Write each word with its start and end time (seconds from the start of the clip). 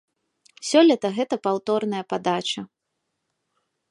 Сёлета 0.69 1.07
гэта 1.17 1.35
паўторная 1.45 2.01
падача. 2.13 2.61